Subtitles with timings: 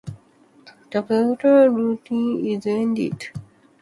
[0.91, 3.27] The bachelor's routine is ended.